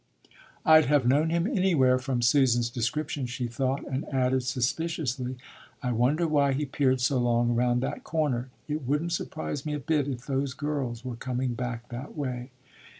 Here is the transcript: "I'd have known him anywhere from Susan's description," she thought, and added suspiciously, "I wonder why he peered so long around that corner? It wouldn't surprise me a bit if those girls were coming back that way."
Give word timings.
"I'd 0.65 0.85
have 0.85 1.05
known 1.07 1.29
him 1.29 1.45
anywhere 1.45 1.99
from 1.99 2.23
Susan's 2.23 2.71
description," 2.71 3.27
she 3.27 3.45
thought, 3.45 3.85
and 3.87 4.11
added 4.11 4.41
suspiciously, 4.41 5.37
"I 5.83 5.91
wonder 5.91 6.27
why 6.27 6.53
he 6.53 6.65
peered 6.65 6.99
so 6.99 7.19
long 7.19 7.51
around 7.51 7.81
that 7.83 8.03
corner? 8.03 8.49
It 8.67 8.81
wouldn't 8.81 9.11
surprise 9.11 9.63
me 9.63 9.75
a 9.75 9.79
bit 9.79 10.07
if 10.07 10.25
those 10.25 10.55
girls 10.55 11.05
were 11.05 11.15
coming 11.17 11.53
back 11.53 11.89
that 11.89 12.17
way." 12.17 12.49